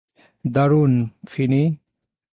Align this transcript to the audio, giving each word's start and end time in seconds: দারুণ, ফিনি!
দারুণ, 0.45 0.93
ফিনি! 1.27 1.63